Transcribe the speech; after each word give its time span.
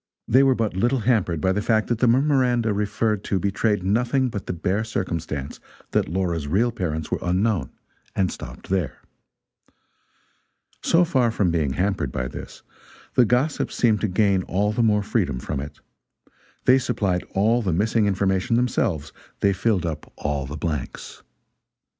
They 0.27 0.41
were 0.41 0.55
but 0.55 0.75
little 0.75 1.01
hampered 1.01 1.39
by 1.41 1.51
the 1.51 1.61
fact 1.61 1.85
that 1.89 1.99
the 1.99 2.07
memoranda 2.07 2.73
referred 2.73 3.23
to 3.25 3.37
betrayed 3.37 3.83
nothing 3.83 4.29
but 4.29 4.47
the 4.47 4.51
bare 4.53 4.83
circumstance 4.83 5.59
that 5.91 6.09
Laura's 6.09 6.47
real 6.47 6.71
parents 6.71 7.11
were 7.11 7.19
unknown, 7.21 7.69
and 8.15 8.31
stopped 8.31 8.69
there. 8.69 8.97
So 10.81 11.05
far 11.05 11.29
from 11.29 11.51
being 11.51 11.73
hampered 11.73 12.11
by 12.11 12.27
this, 12.27 12.63
the 13.13 13.25
gossips 13.25 13.75
seemed 13.75 14.01
to 14.01 14.07
gain 14.07 14.41
all 14.41 14.71
the 14.71 14.81
more 14.81 15.03
freedom 15.03 15.37
from 15.39 15.59
it. 15.59 15.79
They 16.65 16.79
supplied 16.79 17.23
all 17.35 17.61
the 17.61 17.71
missing 17.71 18.07
information 18.07 18.55
themselves, 18.55 19.13
they 19.41 19.53
filled 19.53 19.85
up 19.85 20.11
all 20.15 20.47
the 20.47 20.57
blanks. 20.57 21.21